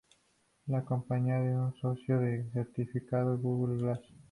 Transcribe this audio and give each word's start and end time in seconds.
La 0.65 0.83
compañía 0.83 1.37
es 1.47 1.53
un 1.55 1.75
socio 1.79 2.17
de 2.19 2.49
certificado 2.53 3.37
Google 3.37 3.83
Glass. 3.83 4.01